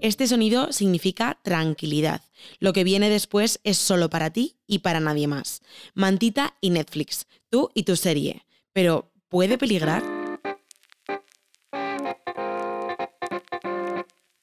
[0.00, 2.22] Este sonido significa tranquilidad.
[2.60, 5.60] Lo que viene después es solo para ti y para nadie más.
[5.94, 8.44] Mantita y Netflix, tú y tu serie.
[8.72, 10.17] Pero, ¿puede peligrar?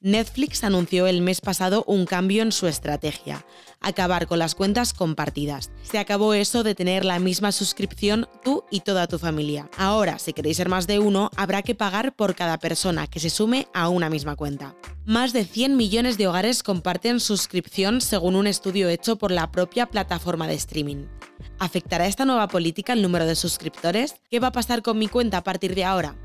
[0.05, 3.43] Netflix anunció el mes pasado un cambio en su estrategia,
[3.81, 5.71] acabar con las cuentas compartidas.
[5.81, 9.67] Se acabó eso de tener la misma suscripción tú y toda tu familia.
[9.79, 13.31] Ahora, si queréis ser más de uno, habrá que pagar por cada persona que se
[13.31, 14.75] sume a una misma cuenta.
[15.05, 19.87] Más de 100 millones de hogares comparten suscripción según un estudio hecho por la propia
[19.87, 21.07] plataforma de streaming.
[21.57, 24.17] ¿Afectará esta nueva política el número de suscriptores?
[24.29, 26.15] ¿Qué va a pasar con mi cuenta a partir de ahora?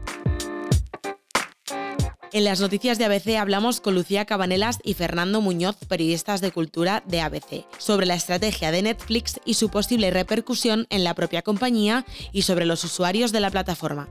[2.32, 7.02] En las noticias de ABC hablamos con Lucía Cabanelas y Fernando Muñoz, periodistas de cultura
[7.04, 12.04] de ABC, sobre la estrategia de Netflix y su posible repercusión en la propia compañía
[12.30, 14.08] y sobre los usuarios de la plataforma.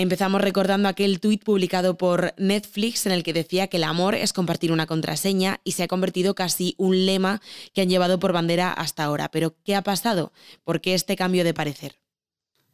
[0.00, 4.32] Empezamos recordando aquel tuit publicado por Netflix en el que decía que el amor es
[4.32, 7.42] compartir una contraseña y se ha convertido casi un lema
[7.74, 9.28] que han llevado por bandera hasta ahora.
[9.32, 10.32] Pero, ¿qué ha pasado?
[10.62, 11.98] ¿Por qué este cambio de parecer?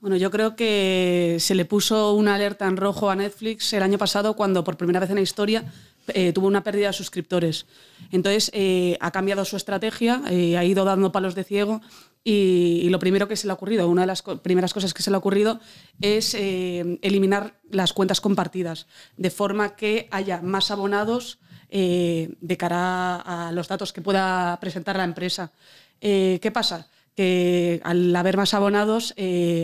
[0.00, 3.96] Bueno, yo creo que se le puso una alerta en rojo a Netflix el año
[3.96, 5.64] pasado cuando por primera vez en la historia
[6.08, 7.64] eh, tuvo una pérdida de suscriptores.
[8.12, 11.80] Entonces eh, ha cambiado su estrategia, eh, ha ido dando palos de ciego
[12.26, 15.10] y, lo primero que se le ha ocurrido, una de las primeras cosas que se
[15.10, 15.60] le ha ocurrido
[16.00, 18.86] es eh, eliminar las cuentas compartidas,
[19.18, 24.96] de forma que haya más abonados eh, de cara a los datos que pueda presentar
[24.96, 25.52] la empresa.
[26.00, 26.88] Eh, ¿Qué pasa?
[27.14, 29.14] Que al haber más abonados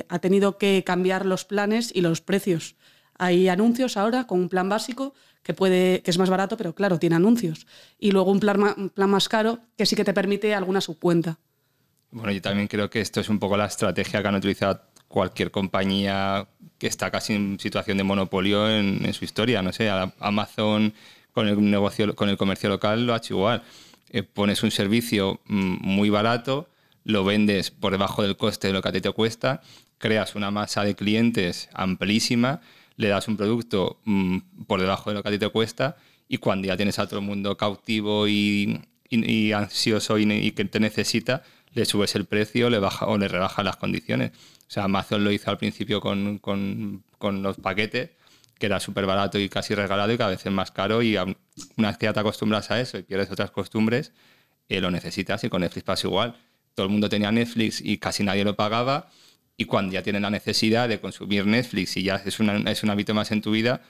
[0.09, 2.77] ha tenido que cambiar los planes y los precios.
[3.19, 6.99] Hay anuncios ahora con un plan básico que, puede, que es más barato, pero claro,
[6.99, 7.67] tiene anuncios.
[7.99, 11.39] Y luego un plan, un plan más caro que sí que te permite alguna subcuenta.
[12.13, 15.51] Bueno, yo también creo que esto es un poco la estrategia que han utilizado cualquier
[15.51, 16.47] compañía
[16.79, 19.63] que está casi en situación de monopolio en, su historia.
[19.63, 20.95] No sé, Amazon
[21.33, 23.63] con el negocio, con el comercio local lo ha hecho igual.
[24.11, 26.69] Eh, pones un servicio mm, muy barato,
[27.05, 29.63] lo vendes por debajo del coste de lo que a ti te cuesta,
[29.99, 32.61] creas una masa de clientes amplísima,
[32.97, 35.97] le das un producto mm, por debajo de lo que a ti te cuesta
[36.29, 38.81] y cuando ya tienes a todo el mundo cautivo y,
[39.55, 43.77] ansioso y que te necesita, le subes el precio le baja, o le rebajas las
[43.77, 44.33] condiciones.
[44.69, 48.11] O sea, Amazon lo hizo al principio con, con, los paquetes,
[48.59, 51.89] que era súper barato y casi regalado y cada vez es más caro y una
[51.89, 54.13] vez que ya te acostumbras a eso y pierdes otras costumbres,
[54.69, 56.37] eh, lo necesitas y con Netflix pasa igual.
[56.75, 59.11] Todo el mundo tenía Netflix y casi nadie lo pagaba
[59.57, 63.15] y cuando ya tienen la necesidad de consumir Netflix y ya es, es un hábito
[63.15, 63.83] más en tu vida,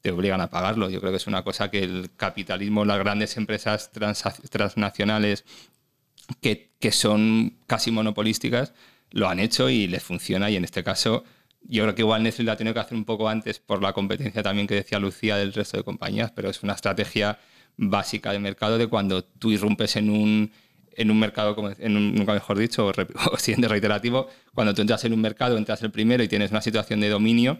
[0.00, 0.88] te obligan a pagarlo.
[0.90, 5.44] Yo creo que es una cosa que el capitalismo, las grandes empresas transnacionales
[6.40, 8.72] que, son casi monopolísticas,
[9.10, 10.50] lo han hecho y les funciona.
[10.50, 11.24] Y en este caso,
[11.62, 13.92] yo creo que igual Netflix la ha tenido que hacer un poco antes por la
[13.92, 17.38] competencia también que decía Lucía del resto de compañías, pero es una estrategia
[17.76, 20.52] básica de mercado de cuando tú irrumpes en un,
[20.92, 22.92] en un mercado, en un, nunca mejor dicho, o,
[23.32, 26.60] o siguiente reiterativo, cuando tú entras en un mercado, entras el primero y tienes una
[26.60, 27.58] situación de dominio,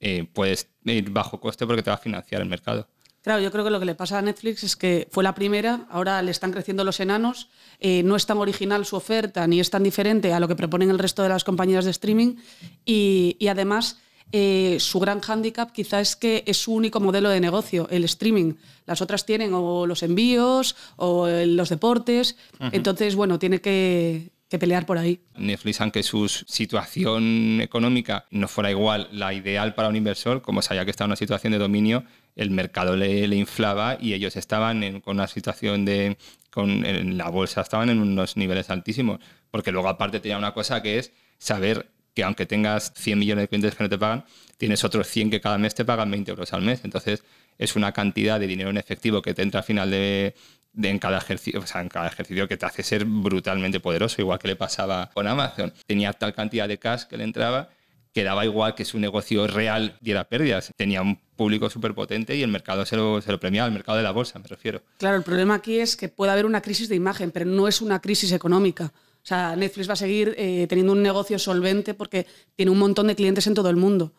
[0.00, 2.88] eh, puedes ir bajo coste porque te va a financiar el mercado.
[3.26, 5.88] Claro, yo creo que lo que le pasa a Netflix es que fue la primera,
[5.90, 7.48] ahora le están creciendo los enanos,
[7.80, 10.90] eh, no es tan original su oferta ni es tan diferente a lo que proponen
[10.90, 12.36] el resto de las compañías de streaming
[12.84, 13.98] y, además
[14.30, 18.54] eh, su gran hándicap quizá es que es su único modelo de negocio, el streaming.
[18.86, 22.36] Las otras tienen o los envíos o los deportes,
[22.70, 25.20] entonces bueno, tiene que, que pelear por ahí.
[25.36, 30.84] Netflix, aunque su situación económica no fuera igual la ideal para un inversor, como sabía
[30.84, 32.04] que estaba en una situación de dominio,
[32.36, 36.16] el mercado le, inflaba y ellos estaban en, con una situación de...
[36.50, 39.20] Con, en la bolsa estaban en unos niveles altísimos,
[39.50, 43.48] porque luego aparte tenía una cosa que es saber que aunque tengas 100 millones de
[43.48, 44.24] clientes que no te pagan,
[44.56, 46.80] tienes otros 100 que cada mes te pagan 20 euros al mes.
[46.82, 47.24] Entonces
[47.58, 50.34] es una cantidad de dinero en efectivo que te entra al final de,
[50.82, 54.38] en cada ejercicio, o sea, en cada ejercicio que te hace ser brutalmente poderoso, igual
[54.38, 55.72] que le pasaba con Amazon.
[55.86, 57.70] Tenía tal cantidad de cash que le entraba
[58.16, 60.72] que daba igual que su negocio real diera pérdidas.
[60.74, 63.98] Tenía un público súper potente y el mercado se lo, se lo premiaba, el mercado
[63.98, 64.80] de la bolsa, me refiero.
[64.96, 67.82] Claro, el problema aquí es que puede haber una crisis de imagen, pero no es
[67.82, 68.86] una crisis económica.
[68.86, 73.08] O sea, Netflix va a seguir eh, teniendo un negocio solvente porque tiene un montón
[73.08, 74.14] de clientes en todo el mundo.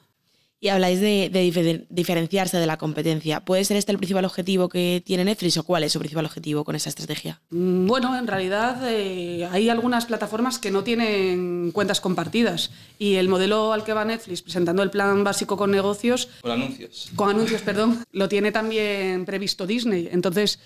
[0.60, 3.42] Y habláis de, diferenciarse de la competencia.
[3.46, 6.64] ¿Puede ser este el principal objetivo que tiene Netflix o cuál es su principal objetivo
[6.64, 7.40] con esa estrategia?
[7.52, 13.30] Mm, bueno, en realidad eh, hay algunas plataformas que no tienen cuentas compartidas y el
[13.30, 16.30] modelo al que va Netflix presentando el plan básico con negocios...
[16.42, 17.12] Con anuncios.
[17.16, 18.04] Con anuncios, perdón.
[18.12, 20.10] Lo tiene también previsto Disney.
[20.12, 20.60] Entonces,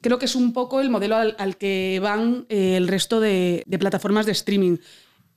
[0.00, 4.24] creo que es un poco el modelo al, que van eh, el resto de plataformas
[4.24, 4.78] de streaming.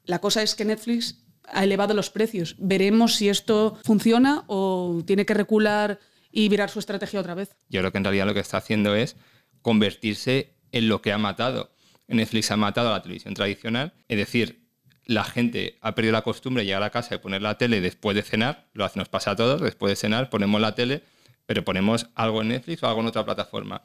[0.05, 1.17] La cosa es que Netflix
[1.47, 2.55] ha elevado los precios.
[2.59, 5.99] Veremos si esto funciona o tiene que recular
[6.31, 7.55] y virar su estrategia otra vez.
[7.69, 9.15] Yo creo que en realidad lo que está haciendo es
[9.61, 11.71] convertirse en lo que ha matado.
[12.07, 14.67] Netflix ha matado a la televisión tradicional, es decir,
[15.05, 18.15] la gente ha perdido la costumbre de llegar a casa y poner la tele después
[18.15, 21.03] de cenar, lo hace, nos pasa a todos, después de cenar ponemos la tele,
[21.45, 23.81] pero ponemos algo en Netflix o algo en otra plataforma.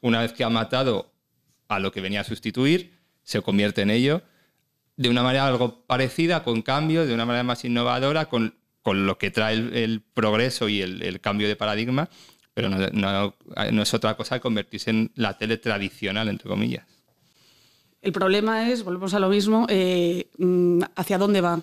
[0.00, 1.12] una vez que ha matado
[1.68, 2.92] a lo que venía a sustituir,
[3.22, 4.22] se convierte en ello
[4.96, 8.54] de una manera algo parecida, con cambios, de una manera más innovadora, con,
[8.84, 12.08] lo que trae el, progreso y el, cambio de paradigma,
[12.54, 13.34] pero no,
[13.82, 16.86] es otra cosa que convertirse en la tele tradicional, entre comillas.
[18.00, 21.62] El problema es, volvemos a lo mismo, eh, mm, hacia dónde va,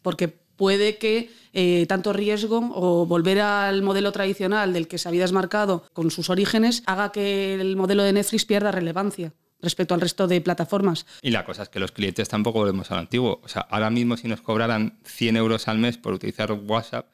[0.00, 5.22] porque puede que eh, tanto riesgo o volver al modelo tradicional del que se había
[5.22, 10.26] desmarcado con sus orígenes haga que el modelo de Netflix pierda relevancia respecto al resto
[10.26, 11.06] de plataformas.
[11.22, 13.40] Y la cosa es que los clientes tampoco volvemos al antiguo.
[13.42, 17.06] O sea, ahora mismo si nos cobraran 100 euros al mes por utilizar WhatsApp,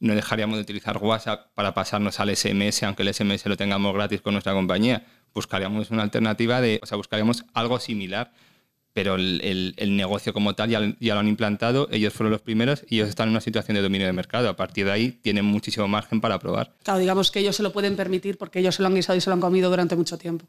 [0.00, 4.20] no dejaríamos de utilizar WhatsApp para pasarnos al SMS, aunque el SMS lo tengamos gratis
[4.20, 5.06] con nuestra compañía.
[5.32, 8.32] Buscaríamos una alternativa de, o sea, buscaríamos algo similar,
[8.92, 12.96] pero el, negocio como tal ya, ya, lo han implantado, ellos fueron los primeros y
[12.96, 14.48] ellos están en una situación de dominio de mercado.
[14.48, 16.74] A partir de ahí tienen muchísimo margen para probar.
[16.82, 19.20] Claro, digamos que ellos se lo pueden permitir porque ellos se lo han guisado y
[19.20, 20.46] se lo han comido durante mucho tiempo.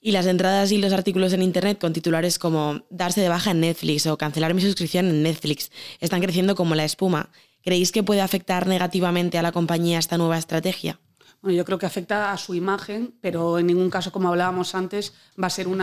[0.00, 3.60] Y las entradas y los artículos en Internet con titulares como darse de baja en
[3.60, 5.70] Netflix o cancelar mi suscripción en Netflix
[6.00, 7.28] están creciendo como la espuma.
[7.62, 10.98] ¿Creéis que puede afectar negativamente a la compañía esta nueva estrategia?
[11.42, 15.12] Bueno, yo creo que afecta a su imagen, pero en ningún caso, como hablábamos antes,
[15.42, 15.78] va a ser un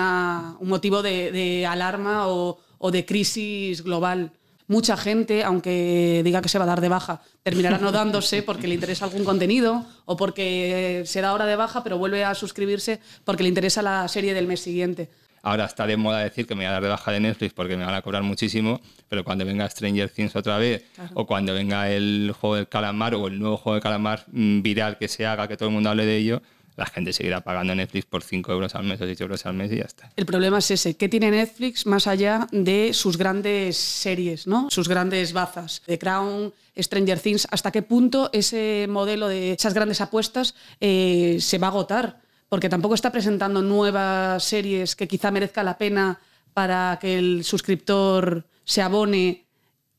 [0.62, 4.32] motivo de, alarma o de crisis global
[4.68, 8.68] mucha gente, aunque diga que se va a dar de baja, terminará no dándose porque
[8.68, 13.00] le interesa algún contenido o porque se da hora de baja, pero vuelve a suscribirse
[13.24, 15.10] porque le interesa la serie del mes siguiente.
[15.44, 17.78] Ahora está de moda decir que me voy a dar de baja de Netflix porque
[17.78, 20.84] me van a cobrar muchísimo, pero cuando venga Stranger Things otra vez,
[21.14, 24.98] o cuando venga el juego del calamar o el nuevo juego de calamar mm, viral
[24.98, 26.42] que se haga, que todo el mundo hable de ello,
[26.78, 29.72] la gente seguirá pagando Netflix por 5 euros al mes o 6 euros al mes
[29.72, 30.12] y ya está.
[30.16, 34.70] El problema es ese, ¿qué tiene Netflix más allá de sus grandes series, ¿no?
[34.70, 35.82] sus grandes bazas?
[35.88, 41.58] The Crown, Stranger Things, ¿hasta qué punto ese modelo de esas grandes apuestas eh, se
[41.58, 42.22] va a agotar?
[42.48, 46.20] Porque tampoco está presentando nuevas series que quizá merezca la pena
[46.54, 49.48] para que el suscriptor se abone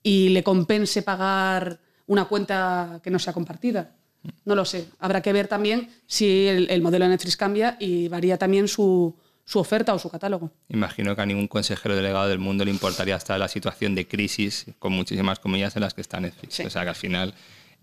[0.02, 3.97] y le compense pagar una cuenta que no sea compartida.
[4.44, 4.88] No lo sé.
[4.98, 9.14] Habrá que ver también si el, modelo de Netflix cambia y varía también su,
[9.54, 10.50] oferta o su catálogo.
[10.68, 14.06] Imagino que a ningún consejero delegado del mundo le importaría estar en la situación de
[14.06, 16.60] crisis con muchísimas comillas en las que está Netflix.
[16.60, 17.34] O sea que al final,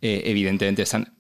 [0.01, 1.13] eh, evidentemente, están,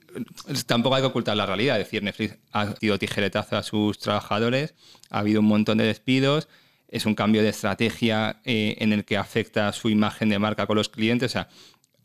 [0.65, 1.79] tampoco hay que ocultar la realidad.
[1.79, 4.75] Es decir, Netflix ha sido tijeretazo a sus trabajadores,
[5.09, 6.47] ha habido un montón de despidos,
[6.87, 10.77] es un cambio de estrategia eh, en el que afecta su imagen de marca con
[10.77, 11.31] los clientes.
[11.31, 11.49] O sea,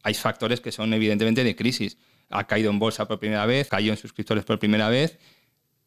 [0.02, 1.98] hay factores que son evidentemente de crisis
[2.30, 5.18] ha caído en bolsa por primera vez, cayó en suscriptores por primera vez,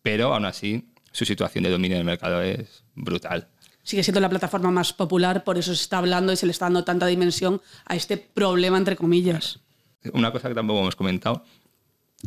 [0.01, 3.47] pero aún así su situación de dominio del mercado es brutal.
[3.83, 6.65] Sigue siendo la plataforma más popular, por eso se está hablando y se le está
[6.65, 9.59] dando tanta dimensión a este problema, entre comillas.
[10.13, 11.43] Una cosa que tampoco hemos comentado,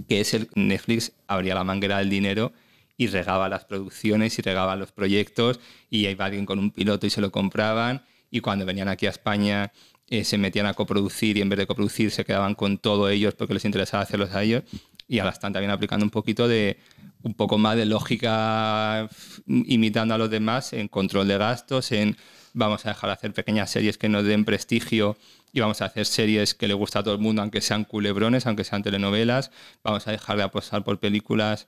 [0.09, 2.53] que es el Netflix abría la manguera del dinero
[2.97, 5.61] y regaba las producciones y regaba los proyectos
[5.91, 9.11] y iba alguien con un piloto y se lo compraban y cuando venían aquí a
[9.11, 9.73] España
[10.09, 13.35] eh, se metían a coproducir y en vez de coproducir se quedaban con todo ellos
[13.35, 14.63] porque les interesaba hacerlos a ellos.
[15.09, 16.79] Y ahora están también aplicando un poquito de
[17.23, 19.09] un poco más de lógica
[19.47, 22.17] imitando a los demás en control de gastos, en
[22.55, 25.17] vamos a dejar de hacer pequeñas series que nos den prestigio
[25.53, 28.47] y vamos a hacer series que le gusta a todo el mundo, aunque sean culebrones,
[28.47, 29.51] aunque sean telenovelas,
[29.83, 31.67] vamos a dejar de apostar por películas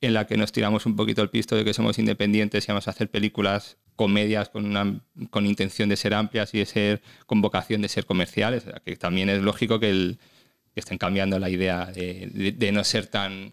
[0.00, 2.86] en las que nos tiramos un poquito el pisto de que somos independientes y vamos
[2.86, 5.00] a hacer películas comedias con, una,
[5.30, 9.30] con intención de ser amplias y de ser con vocación de ser comerciales, que también
[9.30, 10.16] es lógico que,
[10.74, 13.50] estén cambiando la idea de, no ser tan...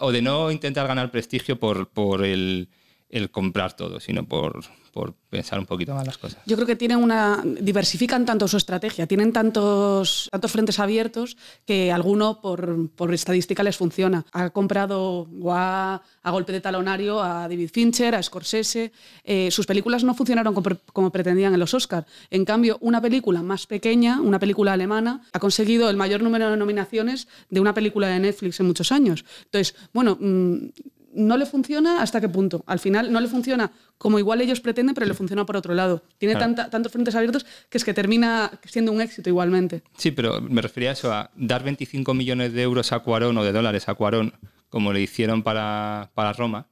[0.00, 2.68] O de no intentar ganar prestigio por, por el,
[3.10, 6.42] el comprar todo, sino por, por pensar un poquito más las cosas.
[6.44, 11.90] Yo creo que tienen una diversifican tanto su estrategia, tienen tantos, tantos frentes abiertos que
[11.92, 14.24] alguno por, por estadística les funciona.
[14.32, 18.92] Ha comprado o a golpe de talonario a David Fincher, a Scorsese.
[19.24, 22.06] Eh, sus películas no funcionaron como, como pretendían en los Oscars.
[22.30, 26.56] En cambio, una película más pequeña, una película alemana, ha conseguido el mayor número de
[26.56, 29.24] nominaciones de una película de Netflix en muchos años.
[29.44, 30.68] Entonces, bueno, mm,
[31.14, 32.64] no le funciona hasta qué punto.
[32.66, 36.02] Al final no le funciona como igual ellos pretenden, pero le funciona por otro lado.
[36.18, 39.82] Tiene tantos frentes abiertos que es que termina siendo un éxito igualmente.
[39.96, 43.44] Sí, pero me refería a eso, a dar 25 millones de euros a Cuarón o
[43.44, 44.34] de dólares a Cuarón,
[44.68, 46.66] como le hicieron para, para Roma,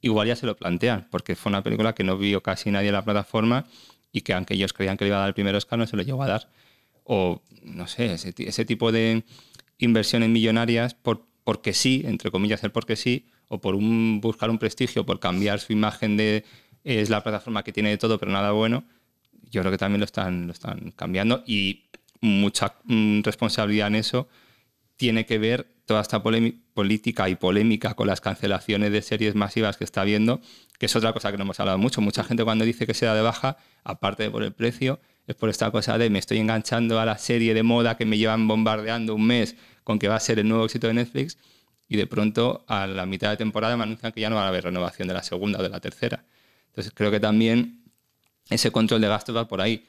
[0.00, 2.94] igual ya se lo plantean, porque fue una película que no vio casi nadie en
[2.94, 3.66] la plataforma
[4.12, 5.96] y que aunque ellos creían que le iba a dar el primer Oscar, no se
[5.96, 6.48] lo llegó a dar.
[7.04, 9.24] O, no sé, ese, ese tipo de
[9.78, 14.58] inversiones millonarias por, porque sí, entre comillas el porque sí, o por un, buscar un
[14.58, 16.44] prestigio, por cambiar su imagen de
[16.84, 18.84] es la plataforma que tiene de todo pero nada bueno,
[19.50, 21.86] yo creo que también lo están, lo están cambiando y
[22.20, 24.28] mucha mm, responsabilidad en eso
[24.96, 29.84] tiene que ver toda esta política y polémica con las cancelaciones de series masivas que
[29.84, 30.40] está habiendo,
[30.78, 32.00] que es otra cosa que no hemos hablado mucho.
[32.00, 35.36] Mucha gente cuando dice que se da de baja, aparte de por el precio, es
[35.36, 38.48] por esta cosa de me estoy enganchando a la serie de moda que me llevan
[38.48, 41.38] bombardeando un mes con que va a ser el nuevo éxito de Netflix
[41.88, 44.48] y de pronto a la mitad de temporada me anuncian que ya no va a
[44.48, 46.24] haber renovación de la segunda o de la tercera.
[46.68, 47.84] Entonces creo que también
[48.50, 49.86] ese control de gastos va por ahí.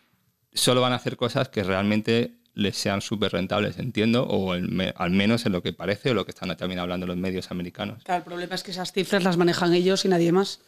[0.54, 5.46] Solo van a hacer cosas que realmente les sean súper rentables, entiendo, o al menos
[5.46, 8.04] en lo que parece o lo que están también hablando los medios americanos.
[8.04, 10.60] Claro, el problema es que esas cifras las manejan ellos y nadie más.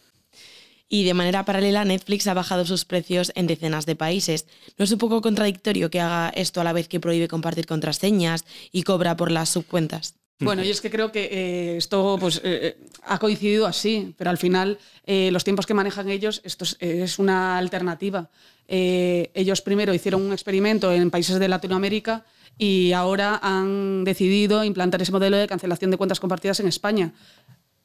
[0.88, 4.46] Y de manera paralela, Netflix ha bajado sus precios en decenas de países.
[4.78, 8.46] ¿No es un poco contradictorio que haga esto a la vez que prohíbe compartir contraseñas
[8.72, 10.19] y cobra por las subcuentas?
[10.40, 14.30] Bueno, yo es que creo que eh, esto pues, eh, eh, ha coincidido así, pero
[14.30, 18.30] al final los tiempos que manejan ellos, esto es, una alternativa.
[18.68, 22.26] ellos primero hicieron un experimento en países de Latinoamérica
[22.60, 27.12] y ahora han decidido implantar ese modelo de cancelación de cuentas compartidas en España.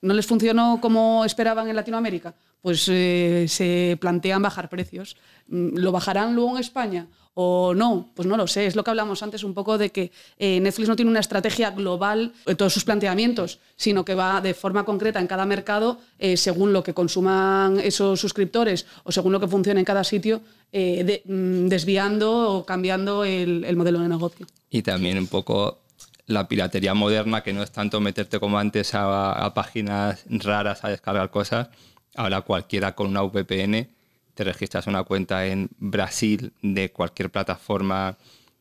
[0.03, 2.35] ¿No les funcionó como esperaban en Latinoamérica?
[2.61, 5.17] Pues se plantean bajar precios.
[5.49, 7.09] Mm, ¿Lo bajarán luego en España?
[7.35, 8.67] O no, pues no lo sé.
[8.67, 11.71] Es lo que hablamos antes un poco de que eh, Netflix no tiene una estrategia
[11.71, 16.37] global en todos sus planteamientos, sino que va de forma concreta en cada mercado eh,
[16.37, 21.23] según lo que consuman esos suscriptores o según lo que funcione en cada sitio, eh,
[21.25, 24.47] mm, desviando o cambiando el, modelo de negocio.
[24.71, 25.81] Y también un poco
[26.27, 30.89] la piratería moderna, que no es tanto meterte como antes a, a páginas raras a
[30.89, 31.69] descargar cosas.
[32.15, 33.94] Ahora cualquiera con una VPN
[34.35, 38.17] te registras una cuenta en Brasil de cualquier plataforma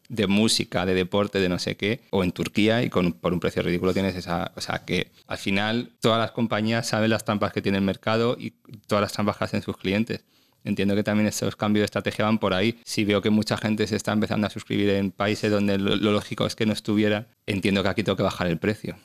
[0.10, 3.40] de música, de deporte, de no sé qué, o en Turquía y con, por un
[3.40, 4.52] precio ridículo tienes esa...
[4.56, 8.38] O sea, que al final todas las compañías saben las trampas que tiene el mercado
[8.40, 8.52] y
[8.88, 10.24] todas las trampas que hacen sus clientes.
[10.66, 12.80] Entiendo que también estos cambios de estrategia van por ahí.
[12.86, 16.12] Si veo que mucha gente se está empezando a suscribir en países donde lo, lo
[16.12, 18.96] lógico es que no estuviera, entiendo que aquí tengo que bajar el precio,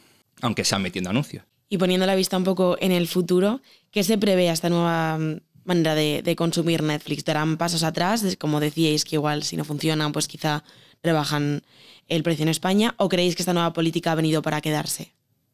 [0.41, 1.45] aunque sea metiendo anuncios.
[1.71, 3.61] Y poniendo la vista un poco en el futuro,
[3.91, 5.19] ¿qué se prevé a esta nueva
[5.69, 7.25] manera de, consumir Netflix.
[7.25, 10.65] Darán pasos atrás, como decíais, que igual si no funcionan, pues quizá
[11.03, 11.63] rebajan
[12.09, 15.13] el precio en España, o creéis que esta nueva política ha venido para quedarse?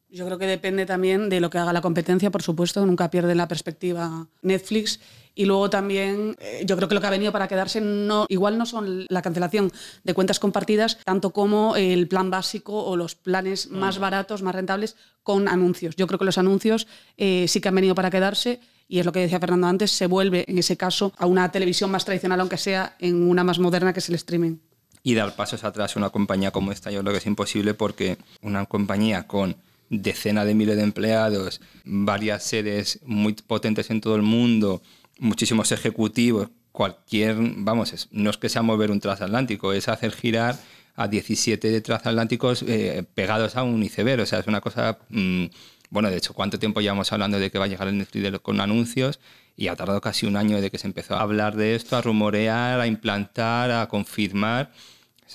[0.09, 3.37] Yo creo que depende también de lo que haga la competencia, por supuesto, nunca pierden
[3.37, 5.01] la perspectiva Netflix.
[5.37, 8.57] Y luego también, eh, yo creo que lo que ha venido para quedarse no, igual
[8.57, 9.69] no son la cancelación
[10.05, 14.95] de cuentas compartidas, tanto como el plan básico o los planes más baratos, más rentables
[15.23, 15.97] con anuncios.
[15.97, 19.11] Yo creo que los anuncios eh, sí que han venido para quedarse y es lo
[19.11, 22.57] que decía Fernando antes, se vuelve en ese caso a una televisión más tradicional, aunque
[22.57, 24.57] sea en una más moderna que es el streaming.
[25.03, 28.17] Y dar pasos atrás a una compañía como esta yo creo que es imposible porque
[28.41, 29.55] una compañía con
[29.89, 34.81] decenas de miles de empleados, varias sedes muy potentes en todo el mundo,
[35.19, 40.57] muchísimos ejecutivos, cualquier, vamos, no es que sea mover un transatlántico, es hacer girar
[40.95, 44.99] a 17 transatlánticos eh, pegados a un iceberg, o sea, es una cosa...
[45.09, 45.45] Mm,
[45.89, 48.59] bueno, de hecho, ¿cuánto tiempo llevamos hablando de que va a llegar el Netflix con
[48.59, 49.19] anuncios?
[49.55, 52.01] Y ha tardado casi un año de que se empezó a hablar de esto, a
[52.01, 54.71] rumorear, a implantar, a confirmar.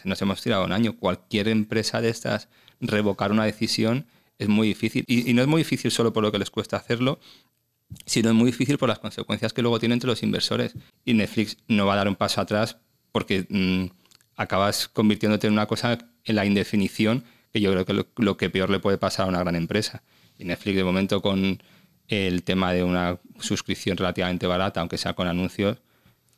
[0.05, 0.97] Nos hemos tirado un año.
[0.97, 2.49] Cualquier empresa de estas
[2.81, 4.07] revocar una decisión
[4.39, 5.05] es muy difícil.
[5.07, 7.21] Y, no es muy difícil solo por lo que les cuesta hacerlo,
[8.07, 10.75] sino es muy difícil por las consecuencias que luego tiene entre los inversores.
[11.05, 12.77] Y Netflix no va a dar un paso atrás
[13.13, 13.87] porque mm,
[14.37, 18.71] acabas convirtiéndote en una cosa en la indefinición que yo creo que lo que peor
[18.71, 20.03] le puede pasar a una gran empresa.
[20.41, 21.63] Y Netflix de momento con
[22.09, 25.79] el tema de una suscripción relativamente barata, aunque sea con anuncios,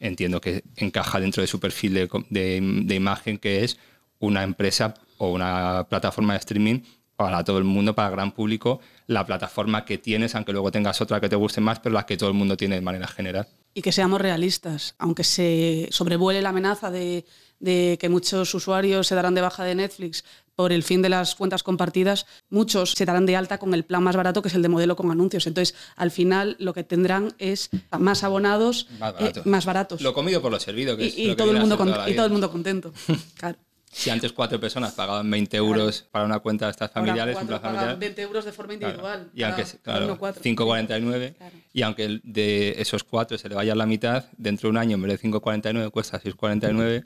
[0.00, 3.78] entiendo que encaja dentro de su perfil de, imagen que es
[4.18, 6.80] una empresa o una plataforma de streaming
[7.16, 11.00] para todo el mundo, para el gran público, la plataforma que tienes, aunque luego tengas
[11.00, 13.46] otra que te guste más, pero la que todo el mundo tiene de manera general.
[13.74, 17.24] Y que seamos realistas, aunque se sobrevuele la amenaza de,
[17.62, 20.24] de que muchos usuarios se darán de baja de Netflix
[20.56, 24.02] por el fin de las cuentas compartidas, muchos se darán de alta con el plan
[24.02, 25.46] más barato, que es el de modelo con anuncios.
[25.46, 30.02] Entonces, al final, lo que tendrán es más abonados, más, eh, baratos.
[30.02, 30.96] Lo comido por lo servido.
[30.96, 32.92] Que y, todo el mundo y todo el mundo contento.
[33.38, 33.56] claro.
[33.92, 37.98] Si antes cuatro personas pagaban 20 euros para una cuenta de estas familiares, un plan
[37.98, 39.30] 20 euros de forma individual.
[39.34, 41.34] Y aunque, claro, 5,49,
[41.74, 45.02] y aunque de esos cuatro se le vaya la mitad, dentro de un año en
[45.02, 47.04] vez de 5,49 cuesta 6,49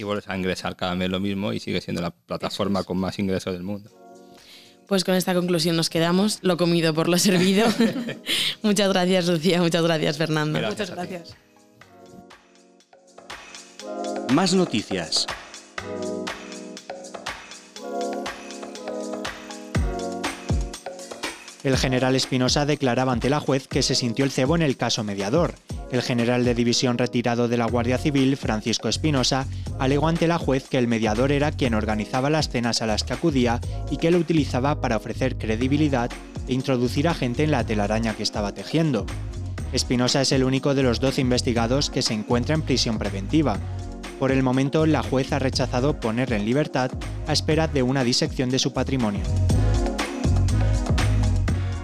[0.00, 3.18] y vuelves a ingresar cada mes lo mismo y sigue siendo la plataforma con más
[3.18, 3.90] ingresos del mundo.
[4.86, 7.68] Pues con esta conclusión nos quedamos, lo comido por lo servido.
[8.62, 10.60] muchas gracias Lucía, muchas gracias Fernando.
[10.60, 11.36] muchas gracias.
[14.32, 15.26] Más noticias.
[21.62, 25.04] El general Espinosa declaraba ante la juez que se sintió el cebo en el caso
[25.04, 25.54] mediador.
[25.90, 29.46] El general de división retirado de la Guardia Civil, Francisco Espinosa,
[29.78, 33.12] alegó ante la juez que el mediador era quien organizaba las cenas a las que
[33.12, 36.10] acudía y que lo utilizaba para ofrecer credibilidad
[36.46, 39.04] e introducir a gente en la telaraña que estaba tejiendo.
[39.72, 43.58] Espinosa es el único de los 12 investigados que se encuentra en prisión preventiva.
[44.20, 46.90] Por el momento, la juez ha rechazado ponerle en libertad
[47.26, 49.22] a espera de una disección de su patrimonio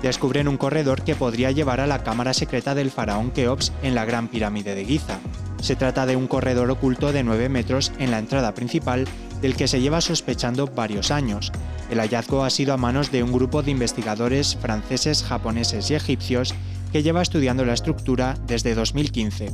[0.06, 4.04] descubren un corredor que podría llevar a la cámara secreta del faraón Keops en la
[4.04, 5.18] Gran Pirámide de Giza.
[5.60, 9.04] Se trata de un corredor oculto de 9 metros en la entrada principal
[9.42, 11.50] del que se lleva sospechando varios años.
[11.90, 16.54] El hallazgo ha sido a manos de un grupo de investigadores franceses, japoneses y egipcios
[16.92, 19.52] que lleva estudiando la estructura desde 2015.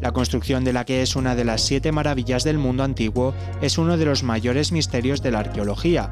[0.00, 3.32] La construcción de la que es una de las siete maravillas del mundo antiguo
[3.62, 6.10] es uno de los mayores misterios de la arqueología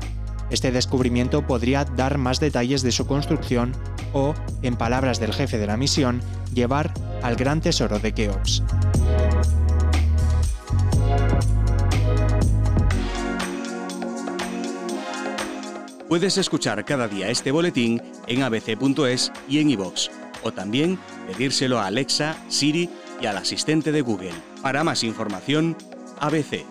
[0.50, 3.72] este descubrimiento podría dar más detalles de su construcción
[4.12, 6.20] o, en palabras del jefe de la misión,
[6.54, 8.62] llevar al gran tesoro de Keops.
[16.08, 20.08] Puedes escuchar cada día este boletín en abc.es y en iVoox,
[20.44, 22.88] o también pedírselo a Alexa, Siri
[23.20, 24.34] y al asistente de Google.
[24.62, 25.76] Para más información,
[26.20, 26.64] ABC